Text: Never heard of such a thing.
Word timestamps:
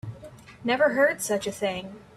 Never 0.63 0.93
heard 0.95 1.17
of 1.17 1.21
such 1.21 1.45
a 1.45 1.51
thing. 1.51 1.99